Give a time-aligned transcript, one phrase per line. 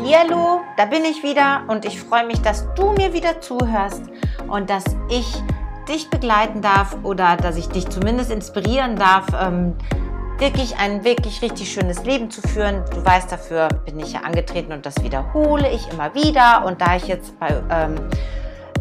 [0.00, 4.02] Hallihallo, da bin ich wieder und ich freue mich, dass du mir wieder zuhörst
[4.48, 5.26] und dass ich
[5.86, 9.74] dich begleiten darf oder dass ich dich zumindest inspirieren darf, ähm,
[10.38, 12.82] wirklich ein wirklich richtig schönes Leben zu führen.
[12.94, 16.64] Du weißt, dafür bin ich ja angetreten und das wiederhole ich immer wieder.
[16.64, 17.96] Und da ich jetzt bei ähm,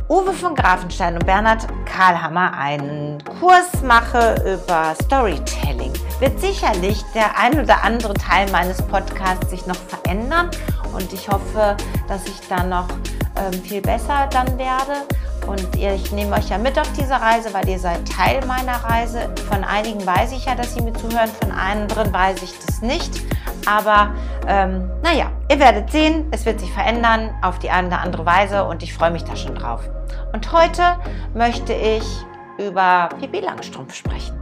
[0.07, 7.59] Uwe von Grafenstein und Bernhard Karlhammer einen Kurs mache über Storytelling, wird sicherlich der ein
[7.59, 10.49] oder andere Teil meines Podcasts sich noch verändern
[10.93, 12.87] und ich hoffe, dass ich dann noch
[13.35, 15.05] ähm, viel besser dann werde.
[15.47, 19.33] Und ich nehme euch ja mit auf diese Reise, weil ihr seid Teil meiner Reise.
[19.49, 23.21] Von einigen weiß ich ja, dass sie mir zuhören, von anderen weiß ich das nicht.
[23.65, 24.11] Aber
[24.47, 28.65] ähm, naja, ihr werdet sehen, es wird sich verändern auf die eine oder andere Weise
[28.65, 29.81] und ich freue mich da schon drauf.
[30.33, 30.97] Und heute
[31.33, 32.03] möchte ich
[32.57, 34.38] über Pippi Langstrumpf sprechen.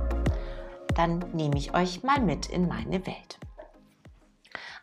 [0.98, 3.38] Dann nehme ich euch mal mit in meine Welt.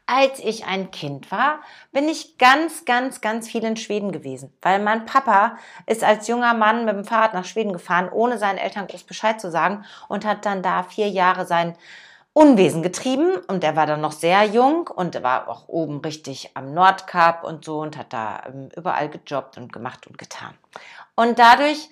[0.06, 4.80] Als ich ein Kind war, bin ich ganz, ganz, ganz viel in Schweden gewesen, weil
[4.80, 8.86] mein Papa ist als junger Mann mit dem Fahrrad nach Schweden gefahren, ohne seinen Eltern
[8.86, 11.74] groß Bescheid zu sagen und hat dann da vier Jahre sein
[12.32, 16.50] Unwesen getrieben und er war dann noch sehr jung und er war auch oben richtig
[16.54, 20.54] am Nordkap und so und hat da ähm, überall gejobbt und gemacht und getan.
[21.14, 21.88] Und dadurch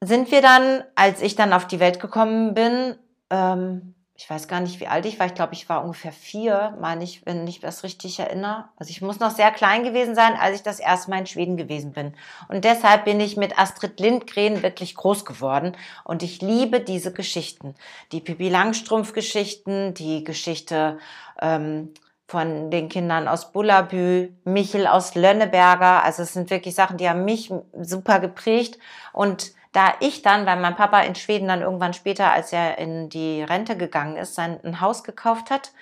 [0.00, 2.96] sind wir dann, als ich dann auf die Welt gekommen bin,
[3.32, 5.26] ähm, ich weiß gar nicht, wie alt ich war.
[5.26, 8.66] Ich glaube, ich war ungefähr vier, meine ich, wenn ich das richtig erinnere.
[8.76, 11.56] Also ich muss noch sehr klein gewesen sein, als ich das erste Mal in Schweden
[11.56, 12.14] gewesen bin.
[12.48, 15.74] Und deshalb bin ich mit Astrid Lindgren wirklich groß geworden.
[16.04, 17.74] Und ich liebe diese Geschichten.
[18.12, 20.98] Die Pippi Langstrumpf-Geschichten, die Geschichte
[21.40, 21.92] ähm,
[22.26, 26.02] von den Kindern aus Bullabü, Michel aus Lönneberger.
[26.02, 28.78] Also es sind wirklich Sachen, die haben mich super geprägt.
[29.12, 33.08] Und da ich dann, weil mein Papa in Schweden dann irgendwann später, als er in
[33.08, 35.72] die Rente gegangen ist, sein ein Haus gekauft hat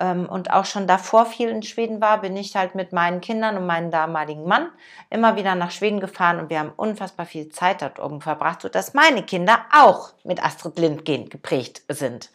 [0.00, 3.56] ähm, und auch schon davor viel in Schweden war, bin ich halt mit meinen Kindern
[3.56, 4.68] und meinem damaligen Mann
[5.10, 8.94] immer wieder nach Schweden gefahren und wir haben unfassbar viel Zeit dort oben verbracht, sodass
[8.94, 12.30] meine Kinder auch mit Astrid Lindgren geprägt sind.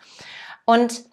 [0.65, 1.03] Und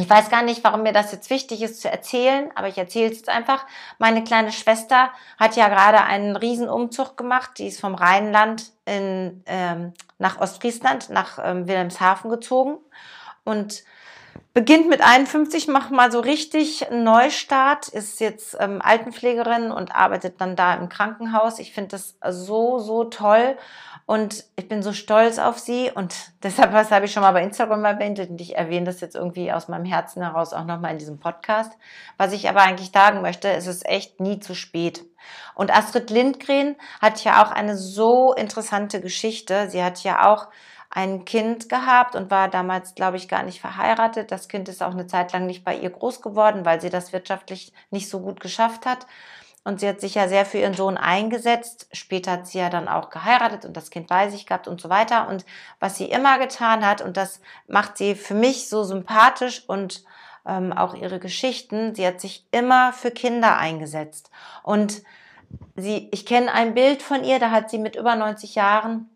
[0.00, 3.10] ich weiß gar nicht, warum mir das jetzt wichtig ist zu erzählen, aber ich erzähle
[3.10, 3.66] es jetzt einfach.
[3.98, 7.58] Meine kleine Schwester hat ja gerade einen Riesenumzug gemacht.
[7.58, 12.78] Die ist vom Rheinland in, ähm, nach Ostfriesland, nach ähm, Wilhelmshaven gezogen
[13.44, 13.84] und
[14.52, 20.40] beginnt mit 51, macht mal so richtig einen Neustart, ist jetzt ähm, Altenpflegerin und arbeitet
[20.40, 21.58] dann da im Krankenhaus.
[21.58, 23.56] Ich finde das so, so toll
[24.10, 27.44] und ich bin so stolz auf sie und deshalb, was habe ich schon mal bei
[27.44, 30.98] Instagram erwähnt und ich erwähne das jetzt irgendwie aus meinem Herzen heraus auch nochmal in
[30.98, 31.70] diesem Podcast.
[32.16, 35.04] Was ich aber eigentlich sagen möchte, ist es echt nie zu spät.
[35.54, 39.70] Und Astrid Lindgren hat ja auch eine so interessante Geschichte.
[39.70, 40.48] Sie hat ja auch
[40.90, 44.32] ein Kind gehabt und war damals, glaube ich, gar nicht verheiratet.
[44.32, 47.12] Das Kind ist auch eine Zeit lang nicht bei ihr groß geworden, weil sie das
[47.12, 49.06] wirtschaftlich nicht so gut geschafft hat.
[49.62, 51.88] Und sie hat sich ja sehr für ihren Sohn eingesetzt.
[51.92, 54.88] Später hat sie ja dann auch geheiratet und das Kind bei sich gehabt und so
[54.88, 55.28] weiter.
[55.28, 55.44] Und
[55.80, 60.02] was sie immer getan hat, und das macht sie für mich so sympathisch und
[60.46, 64.30] ähm, auch ihre Geschichten, sie hat sich immer für Kinder eingesetzt.
[64.62, 65.02] Und
[65.76, 69.10] sie, ich kenne ein Bild von ihr, da hat sie mit über 90 Jahren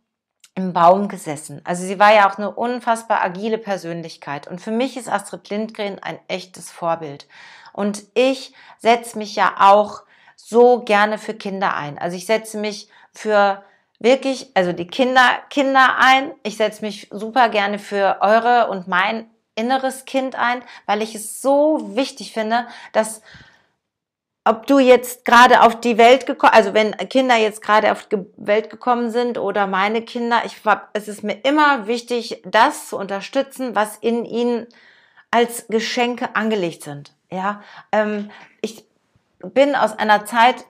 [0.55, 1.61] im Baum gesessen.
[1.65, 4.47] Also sie war ja auch eine unfassbar agile Persönlichkeit.
[4.47, 7.27] Und für mich ist Astrid Lindgren ein echtes Vorbild.
[7.73, 10.03] Und ich setze mich ja auch
[10.47, 11.99] so gerne für Kinder ein.
[11.99, 13.65] Also ich setze mich für
[13.99, 16.33] wirklich, also die Kinder, Kinder ein.
[16.43, 21.41] Ich setze mich super gerne für eure und mein inneres Kind ein, weil ich es
[21.41, 23.23] so wichtig finde, dass
[24.47, 28.27] ob du jetzt gerade auf die Welt gekommen, also wenn Kinder jetzt gerade auf die
[28.37, 30.61] Welt gekommen sind oder meine Kinder, ich,
[30.93, 34.67] es ist mir immer wichtig, das zu unterstützen, was in ihnen
[35.31, 37.15] als Geschenke angelegt sind.
[37.31, 38.31] Ja, ähm,
[38.61, 38.85] ich
[39.53, 40.65] bin aus einer Zeit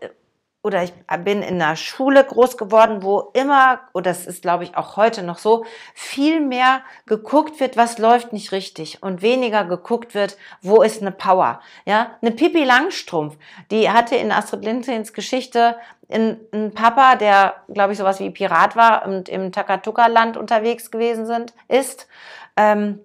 [0.64, 4.76] oder ich bin in einer Schule groß geworden, wo immer, oder das ist glaube ich
[4.76, 10.14] auch heute noch so, viel mehr geguckt wird, was läuft nicht richtig und weniger geguckt
[10.14, 11.60] wird, wo ist eine Power.
[11.84, 13.36] Ja, eine Pippi Langstrumpf,
[13.70, 15.76] die hatte in Astrid Lindgrens Geschichte
[16.08, 21.52] einen Papa, der glaube ich sowas wie Pirat war und im Takatuka-Land unterwegs gewesen sind,
[21.68, 22.08] ist.
[22.56, 23.00] Ähm,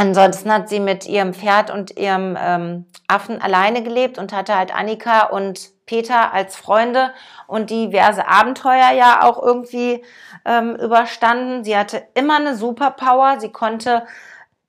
[0.00, 4.72] Ansonsten hat sie mit ihrem Pferd und ihrem ähm, Affen alleine gelebt und hatte halt
[4.72, 7.12] Annika und Peter als Freunde
[7.48, 10.04] und diverse Abenteuer ja auch irgendwie
[10.44, 11.64] ähm, überstanden.
[11.64, 13.40] Sie hatte immer eine Superpower.
[13.40, 14.06] Sie konnte,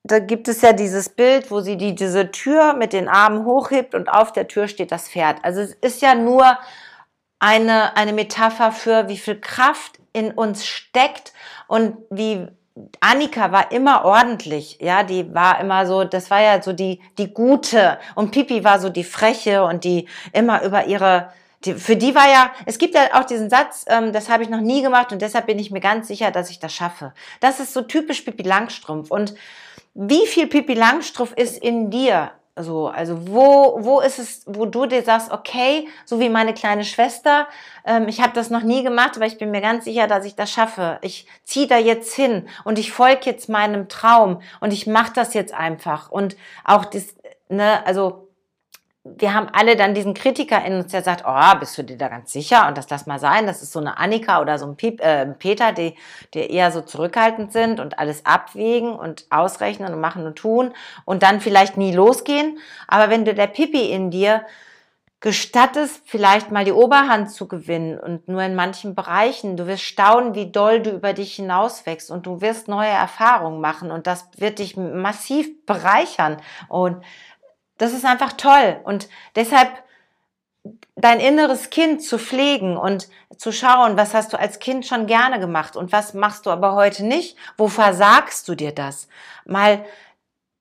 [0.02, 3.94] da gibt es ja dieses Bild, wo sie die, diese Tür mit den Armen hochhebt
[3.94, 5.38] und auf der Tür steht das Pferd.
[5.44, 6.58] Also es ist ja nur
[7.38, 11.34] eine, eine Metapher für, wie viel Kraft in uns steckt
[11.68, 12.48] und wie
[13.00, 17.34] Annika war immer ordentlich, ja, die war immer so, das war ja so die, die
[17.34, 21.32] Gute und Pipi war so die Freche und die immer über ihre,
[21.66, 24.50] die, für die war ja, es gibt ja auch diesen Satz, ähm, das habe ich
[24.50, 27.14] noch nie gemacht und deshalb bin ich mir ganz sicher, dass ich das schaffe.
[27.40, 29.34] Das ist so typisch Pipi Langstrumpf und
[29.94, 32.32] wie viel Pipi Langstrumpf ist in dir?
[32.64, 36.84] So, also wo, wo ist es, wo du dir sagst, okay, so wie meine kleine
[36.84, 37.48] Schwester,
[37.86, 40.36] ähm, ich habe das noch nie gemacht, aber ich bin mir ganz sicher, dass ich
[40.36, 41.00] das schaffe.
[41.02, 45.34] Ich ziehe da jetzt hin und ich folge jetzt meinem Traum und ich mache das
[45.34, 46.12] jetzt einfach.
[46.12, 47.16] Und auch das,
[47.50, 48.29] ne, also
[49.18, 52.08] wir haben alle dann diesen Kritiker in uns, der sagt, oh, bist du dir da
[52.08, 52.68] ganz sicher?
[52.68, 53.48] Und das lass mal sein.
[53.48, 55.96] Das ist so eine Annika oder so ein Piep, äh, Peter, die,
[56.34, 60.74] die eher so zurückhaltend sind und alles abwägen und ausrechnen und machen und tun
[61.06, 62.60] und dann vielleicht nie losgehen.
[62.88, 64.46] Aber wenn du der Pipi in dir
[65.22, 70.34] gestattest, vielleicht mal die Oberhand zu gewinnen und nur in manchen Bereichen, du wirst staunen,
[70.34, 74.60] wie doll du über dich hinauswächst und du wirst neue Erfahrungen machen und das wird
[74.60, 76.38] dich massiv bereichern
[76.70, 77.04] und
[77.80, 78.80] das ist einfach toll.
[78.84, 79.70] Und deshalb
[80.96, 85.40] dein inneres Kind zu pflegen und zu schauen, was hast du als Kind schon gerne
[85.40, 87.38] gemacht und was machst du aber heute nicht?
[87.58, 89.08] Wo versagst du dir das?
[89.46, 89.86] Mal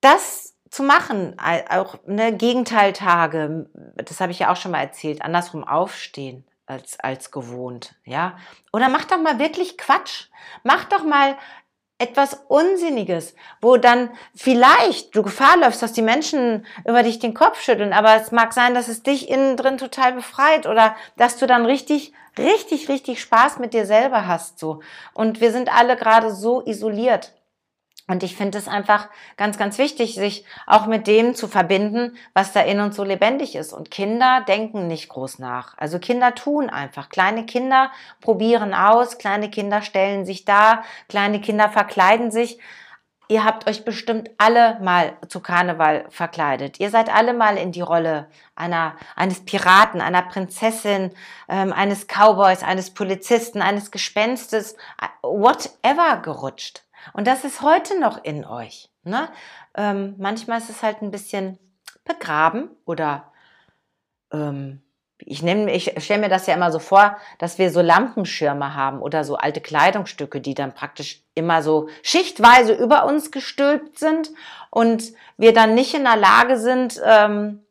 [0.01, 1.37] das zu machen,
[1.71, 7.31] auch ne, Gegenteiltage, das habe ich ja auch schon mal erzählt, andersrum aufstehen als, als
[7.31, 8.37] gewohnt, ja.
[8.73, 10.27] Oder mach doch mal wirklich Quatsch.
[10.63, 11.37] Mach doch mal
[11.99, 17.61] etwas Unsinniges, wo dann vielleicht du Gefahr läufst, dass die Menschen über dich den Kopf
[17.61, 21.47] schütteln, aber es mag sein, dass es dich innen drin total befreit oder dass du
[21.47, 24.81] dann richtig, richtig, richtig Spaß mit dir selber hast, so.
[25.13, 27.33] Und wir sind alle gerade so isoliert.
[28.11, 32.55] Und ich finde es einfach ganz, ganz wichtig, sich auch mit dem zu verbinden, was
[32.55, 33.75] da in uns so lebendig ist.
[33.75, 35.77] Und Kinder denken nicht groß nach.
[35.77, 37.11] Also Kinder tun einfach.
[37.11, 42.59] Kleine Kinder probieren aus, kleine Kinder stellen sich da, kleine Kinder verkleiden sich.
[43.31, 46.81] Ihr habt euch bestimmt alle mal zu Karneval verkleidet.
[46.81, 51.11] Ihr seid alle mal in die Rolle einer, eines Piraten, einer Prinzessin,
[51.47, 54.77] ähm, eines Cowboys, eines Polizisten, eines Gespenstes,
[55.21, 56.88] whatever gerutscht.
[57.13, 58.91] Und das ist heute noch in euch.
[59.03, 59.29] Ne?
[59.75, 61.59] Ähm, manchmal ist es halt ein bisschen
[62.05, 63.33] begraben oder
[64.33, 64.83] ähm,
[65.21, 69.25] ich, ich stelle mir das ja immer so vor, dass wir so Lampenschirme haben oder
[69.25, 74.31] so alte Kleidungsstücke, die dann praktisch immer so schichtweise über uns gestülpt sind
[74.71, 77.65] und wir dann nicht in der Lage sind, ähm,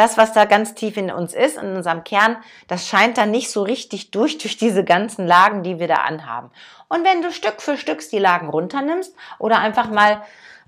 [0.00, 2.38] das, was da ganz tief in uns ist, in unserem Kern,
[2.68, 6.50] das scheint dann nicht so richtig durch, durch diese ganzen Lagen, die wir da anhaben.
[6.88, 10.22] Und wenn du Stück für Stück die Lagen runternimmst oder einfach mal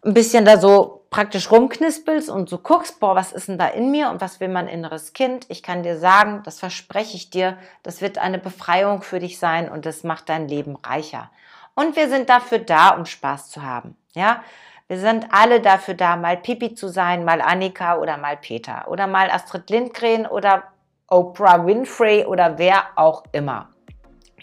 [0.04, 3.90] ein bisschen da so praktisch rumknispelst und so guckst, boah, was ist denn da in
[3.90, 5.46] mir und was will mein inneres Kind?
[5.48, 9.70] Ich kann dir sagen, das verspreche ich dir, das wird eine Befreiung für dich sein
[9.70, 11.30] und das macht dein Leben reicher.
[11.74, 13.96] Und wir sind dafür da, um Spaß zu haben.
[14.14, 14.42] Ja,
[14.92, 19.06] wir sind alle dafür da, mal Pipi zu sein, mal Annika oder mal Peter oder
[19.06, 20.64] mal Astrid Lindgren oder
[21.08, 23.70] Oprah Winfrey oder wer auch immer.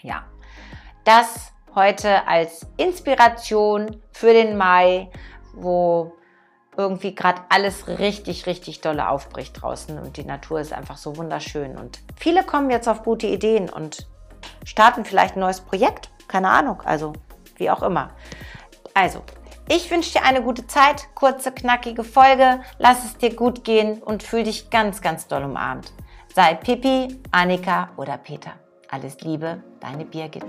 [0.02, 0.24] Ja,
[1.04, 5.12] das heute als Inspiration für den Mai,
[5.54, 6.14] wo
[6.76, 11.78] irgendwie gerade alles richtig, richtig dolle aufbricht draußen und die Natur ist einfach so wunderschön.
[11.78, 14.08] Und viele kommen jetzt auf gute Ideen und
[14.64, 16.10] starten vielleicht ein neues Projekt.
[16.26, 17.12] Keine Ahnung, also
[17.54, 18.10] wie auch immer.
[18.94, 19.22] Also,
[19.70, 22.60] ich wünsche dir eine gute Zeit, kurze, knackige Folge.
[22.78, 25.92] Lass es dir gut gehen und fühl dich ganz, ganz doll umarmt.
[26.34, 28.52] Sei Pippi, Annika oder Peter.
[28.90, 30.44] Alles Liebe, deine Birgit.